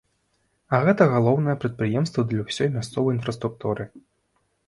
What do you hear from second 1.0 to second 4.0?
галоўныя прадпрыемствы для ўсёй мясцовай інфраструктуры.